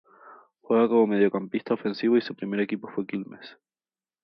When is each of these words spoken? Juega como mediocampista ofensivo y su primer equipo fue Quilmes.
Juega 0.61 0.87
como 0.87 1.05
mediocampista 1.05 1.75
ofensivo 1.75 2.17
y 2.17 2.21
su 2.21 2.33
primer 2.33 2.61
equipo 2.61 2.87
fue 2.87 3.05
Quilmes. 3.05 3.59